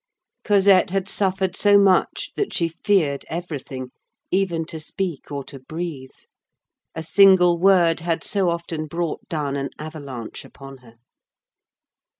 Cosette 0.43 0.89
had 0.89 1.07
suffered 1.07 1.55
so 1.55 1.77
much, 1.77 2.31
that 2.35 2.53
she 2.55 2.67
feared 2.67 3.23
everything, 3.29 3.91
even 4.31 4.65
to 4.65 4.79
speak 4.79 5.31
or 5.31 5.43
to 5.43 5.59
breathe. 5.59 6.09
A 6.95 7.03
single 7.03 7.59
word 7.59 7.99
had 7.99 8.23
so 8.23 8.49
often 8.49 8.87
brought 8.87 9.21
down 9.29 9.55
an 9.55 9.69
avalanche 9.77 10.43
upon 10.43 10.77
her. 10.77 10.95